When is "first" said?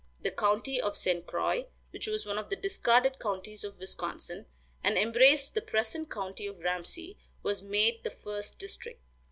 8.09-8.57